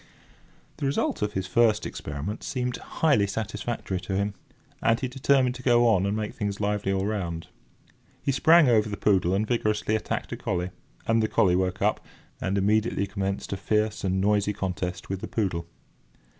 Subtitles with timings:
[0.77, 4.33] The result of his first experiment seemed highly satisfactory to him,
[4.81, 7.49] and he determined to go on and make things lively all round.
[8.23, 10.71] He sprang over the poodle and vigorously attacked a collie,
[11.05, 12.03] and the collie woke up,
[12.41, 15.67] and immediately commenced a fierce and noisy contest with the poodle.